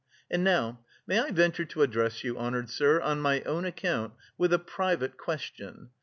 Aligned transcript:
And 0.31 0.43
now 0.43 0.79
may 1.05 1.19
I 1.19 1.29
venture 1.29 1.63
to 1.63 1.83
address 1.83 2.23
you, 2.23 2.35
honoured 2.35 2.71
sir, 2.71 2.99
on 3.01 3.21
my 3.21 3.43
own 3.43 3.65
account 3.65 4.13
with 4.35 4.51
a 4.51 4.57
private 4.57 5.15
question. 5.15 5.91